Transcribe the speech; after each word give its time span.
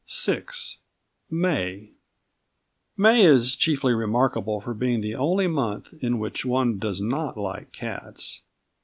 VI 0.25 0.45
MAY 1.29 1.91
May 2.97 3.21
is 3.23 3.55
chiefly 3.55 3.93
remarkable 3.93 4.59
for 4.59 4.73
being 4.73 5.01
the 5.01 5.13
only 5.13 5.45
month 5.45 5.93
in 6.01 6.17
which 6.17 6.43
one 6.43 6.79
does 6.79 6.99
not 6.99 7.37
like 7.37 7.71
cats. 7.71 8.41